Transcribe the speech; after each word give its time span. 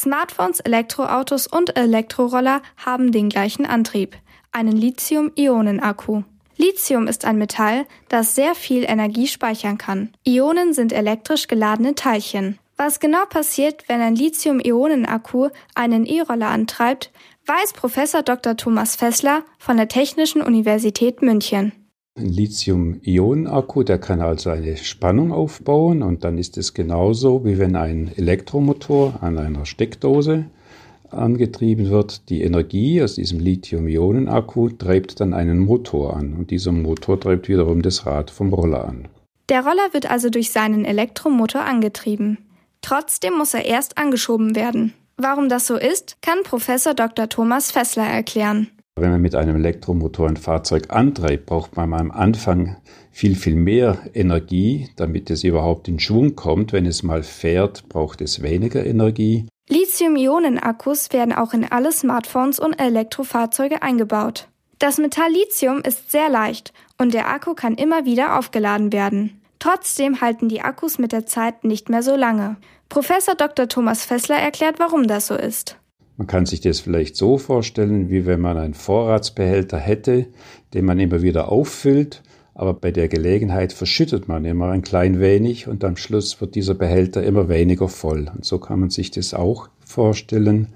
Smartphones, 0.00 0.60
Elektroautos 0.60 1.46
und 1.46 1.76
Elektroroller 1.76 2.62
haben 2.78 3.12
den 3.12 3.28
gleichen 3.28 3.66
Antrieb, 3.66 4.16
einen 4.50 4.74
Lithium-Ionen-Akku. 4.74 6.22
Lithium 6.56 7.06
ist 7.06 7.26
ein 7.26 7.36
Metall, 7.36 7.84
das 8.08 8.34
sehr 8.34 8.54
viel 8.54 8.84
Energie 8.84 9.26
speichern 9.26 9.76
kann. 9.76 10.14
Ionen 10.26 10.72
sind 10.72 10.94
elektrisch 10.94 11.48
geladene 11.48 11.94
Teilchen. 11.94 12.58
Was 12.78 12.98
genau 12.98 13.26
passiert, 13.26 13.84
wenn 13.88 14.00
ein 14.00 14.16
Lithium-Ionen-Akku 14.16 15.50
einen 15.74 16.06
E-Roller 16.06 16.48
antreibt, 16.48 17.10
weiß 17.44 17.74
Professor 17.74 18.22
Dr. 18.22 18.56
Thomas 18.56 18.96
Fessler 18.96 19.42
von 19.58 19.76
der 19.76 19.88
Technischen 19.88 20.40
Universität 20.40 21.20
München. 21.20 21.72
Lithium-Ionen-Akku, 22.22 23.82
der 23.82 23.98
kann 23.98 24.20
also 24.20 24.50
eine 24.50 24.76
Spannung 24.76 25.32
aufbauen 25.32 26.02
und 26.02 26.24
dann 26.24 26.38
ist 26.38 26.58
es 26.58 26.74
genauso, 26.74 27.44
wie 27.44 27.58
wenn 27.58 27.76
ein 27.76 28.10
Elektromotor 28.16 29.22
an 29.22 29.38
einer 29.38 29.66
Steckdose 29.66 30.46
angetrieben 31.10 31.90
wird. 31.90 32.28
Die 32.28 32.42
Energie 32.42 33.02
aus 33.02 33.14
diesem 33.14 33.40
Lithium-Ionen-Akku 33.40 34.70
treibt 34.70 35.20
dann 35.20 35.34
einen 35.34 35.58
Motor 35.58 36.16
an 36.16 36.34
und 36.34 36.50
dieser 36.50 36.72
Motor 36.72 37.20
treibt 37.20 37.48
wiederum 37.48 37.82
das 37.82 38.06
Rad 38.06 38.30
vom 38.30 38.52
Roller 38.52 38.84
an. 38.86 39.08
Der 39.48 39.64
Roller 39.64 39.92
wird 39.92 40.10
also 40.10 40.30
durch 40.30 40.52
seinen 40.52 40.84
Elektromotor 40.84 41.62
angetrieben. 41.62 42.38
Trotzdem 42.82 43.36
muss 43.36 43.54
er 43.54 43.64
erst 43.64 43.98
angeschoben 43.98 44.54
werden. 44.54 44.94
Warum 45.16 45.48
das 45.48 45.66
so 45.66 45.76
ist, 45.76 46.16
kann 46.22 46.42
Professor 46.44 46.94
Dr. 46.94 47.28
Thomas 47.28 47.70
Fessler 47.70 48.06
erklären. 48.06 48.68
Wenn 49.00 49.12
man 49.12 49.22
mit 49.22 49.34
einem 49.34 49.56
Elektromotor 49.56 50.28
ein 50.28 50.36
Fahrzeug 50.36 50.90
antreibt, 50.90 51.46
braucht 51.46 51.74
man 51.74 51.94
am 51.94 52.10
Anfang 52.10 52.76
viel, 53.10 53.34
viel 53.34 53.54
mehr 53.54 53.98
Energie, 54.12 54.90
damit 54.96 55.30
es 55.30 55.42
überhaupt 55.42 55.88
in 55.88 55.98
Schwung 55.98 56.36
kommt. 56.36 56.74
Wenn 56.74 56.84
es 56.84 57.02
mal 57.02 57.22
fährt, 57.22 57.88
braucht 57.88 58.20
es 58.20 58.42
weniger 58.42 58.84
Energie. 58.84 59.46
Lithium-Ionen-Akkus 59.70 61.12
werden 61.12 61.32
auch 61.32 61.54
in 61.54 61.64
alle 61.64 61.92
Smartphones 61.92 62.58
und 62.60 62.74
Elektrofahrzeuge 62.74 63.82
eingebaut. 63.82 64.48
Das 64.78 64.98
Metall 64.98 65.32
Lithium 65.32 65.80
ist 65.80 66.10
sehr 66.10 66.28
leicht 66.28 66.74
und 66.98 67.14
der 67.14 67.28
Akku 67.28 67.54
kann 67.54 67.76
immer 67.76 68.04
wieder 68.04 68.38
aufgeladen 68.38 68.92
werden. 68.92 69.40
Trotzdem 69.60 70.20
halten 70.20 70.48
die 70.48 70.60
Akkus 70.60 70.98
mit 70.98 71.12
der 71.12 71.24
Zeit 71.24 71.64
nicht 71.64 71.88
mehr 71.88 72.02
so 72.02 72.16
lange. 72.16 72.56
Professor 72.90 73.34
Dr. 73.34 73.66
Thomas 73.66 74.04
Fessler 74.04 74.36
erklärt, 74.36 74.78
warum 74.78 75.06
das 75.06 75.26
so 75.26 75.36
ist. 75.36 75.78
Man 76.20 76.26
kann 76.26 76.44
sich 76.44 76.60
das 76.60 76.80
vielleicht 76.80 77.16
so 77.16 77.38
vorstellen, 77.38 78.10
wie 78.10 78.26
wenn 78.26 78.42
man 78.42 78.58
einen 78.58 78.74
Vorratsbehälter 78.74 79.78
hätte, 79.78 80.26
den 80.74 80.84
man 80.84 81.00
immer 81.00 81.22
wieder 81.22 81.50
auffüllt, 81.50 82.22
aber 82.52 82.74
bei 82.74 82.90
der 82.90 83.08
Gelegenheit 83.08 83.72
verschüttet 83.72 84.28
man 84.28 84.44
immer 84.44 84.68
ein 84.68 84.82
klein 84.82 85.18
wenig 85.18 85.66
und 85.66 85.82
am 85.82 85.96
Schluss 85.96 86.38
wird 86.42 86.56
dieser 86.56 86.74
Behälter 86.74 87.22
immer 87.22 87.48
weniger 87.48 87.88
voll. 87.88 88.30
Und 88.34 88.44
so 88.44 88.58
kann 88.58 88.80
man 88.80 88.90
sich 88.90 89.10
das 89.10 89.32
auch 89.32 89.70
vorstellen, 89.82 90.74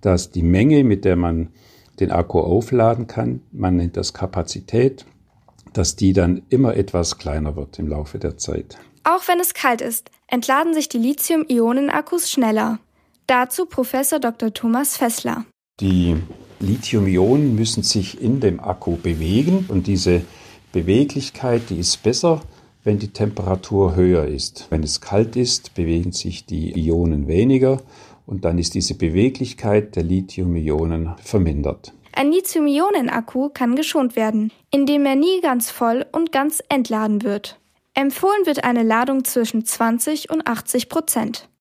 dass 0.00 0.30
die 0.30 0.42
Menge, 0.42 0.82
mit 0.84 1.04
der 1.04 1.16
man 1.16 1.50
den 2.00 2.10
Akku 2.10 2.40
aufladen 2.40 3.06
kann, 3.06 3.42
man 3.52 3.76
nennt 3.76 3.98
das 3.98 4.14
Kapazität, 4.14 5.04
dass 5.74 5.96
die 5.96 6.14
dann 6.14 6.40
immer 6.48 6.78
etwas 6.78 7.18
kleiner 7.18 7.56
wird 7.56 7.78
im 7.78 7.88
Laufe 7.88 8.18
der 8.18 8.38
Zeit. 8.38 8.78
Auch 9.04 9.28
wenn 9.28 9.38
es 9.38 9.52
kalt 9.52 9.82
ist, 9.82 10.10
entladen 10.28 10.72
sich 10.72 10.88
die 10.88 10.96
Lithium-Ionen-Akkus 10.96 12.30
schneller. 12.30 12.78
Dazu 13.28 13.66
Professor 13.66 14.18
Dr. 14.18 14.54
Thomas 14.54 14.96
Fessler. 14.96 15.44
Die 15.80 16.16
Lithium-Ionen 16.60 17.54
müssen 17.54 17.82
sich 17.82 18.22
in 18.22 18.40
dem 18.40 18.58
Akku 18.58 18.96
bewegen 18.96 19.66
und 19.68 19.86
diese 19.86 20.22
Beweglichkeit, 20.72 21.68
die 21.68 21.78
ist 21.78 22.02
besser, 22.02 22.40
wenn 22.84 22.98
die 22.98 23.12
Temperatur 23.12 23.94
höher 23.94 24.26
ist. 24.26 24.68
Wenn 24.70 24.82
es 24.82 25.02
kalt 25.02 25.36
ist, 25.36 25.74
bewegen 25.74 26.12
sich 26.12 26.46
die 26.46 26.72
Ionen 26.72 27.28
weniger 27.28 27.82
und 28.24 28.46
dann 28.46 28.56
ist 28.56 28.72
diese 28.72 28.94
Beweglichkeit 28.94 29.94
der 29.94 30.04
Lithium-Ionen 30.04 31.14
vermindert. 31.22 31.92
Ein 32.12 32.32
Lithium-Ionen-Akku 32.32 33.50
kann 33.50 33.76
geschont 33.76 34.16
werden, 34.16 34.52
indem 34.70 35.04
er 35.04 35.16
nie 35.16 35.42
ganz 35.42 35.70
voll 35.70 36.06
und 36.12 36.32
ganz 36.32 36.62
entladen 36.70 37.22
wird. 37.22 37.60
Empfohlen 37.92 38.46
wird 38.46 38.64
eine 38.64 38.84
Ladung 38.84 39.24
zwischen 39.24 39.66
20 39.66 40.30
und 40.30 40.46
80 40.46 40.88
Prozent. 40.88 41.48